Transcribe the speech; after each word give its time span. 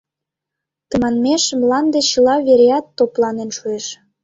Тыманмеш 0.89 1.43
мланде 1.59 1.99
чыла 2.09 2.35
вереат 2.47 2.85
топланен 2.97 3.49
шуэш. 3.57 3.85